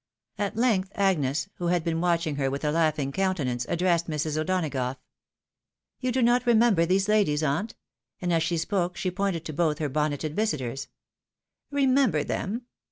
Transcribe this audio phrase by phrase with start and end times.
[0.39, 4.35] At length Agnes, who had been ■watching her with a laughing countenance, addressed Mrs.
[4.35, 4.95] O'Donagough:"
[6.01, 7.75] You do not remember these ladies, aunt?"
[8.19, 10.87] and as she spoke, she pointed to both her bonneted visitors."
[11.69, 12.63] Remember them